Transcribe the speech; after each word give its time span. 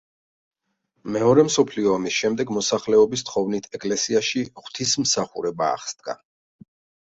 მეორე 1.15 1.43
მსოფლიო 1.49 1.91
ომის 1.97 2.15
შემდეგ 2.21 2.53
მოსახლეობის 2.55 3.25
თხოვნით 3.27 3.69
ეკლესიაში 3.81 4.43
ღვთისმსახურება 4.63 5.69
აღსდგა. 5.77 6.19